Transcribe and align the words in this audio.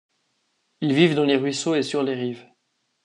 Ils 0.79 0.93
vivent 0.95 1.13
dans 1.13 1.25
les 1.25 1.35
ruisseaux 1.37 1.75
et 1.75 1.83
sur 1.83 2.01
les 2.01 2.15
rives. 2.15 2.47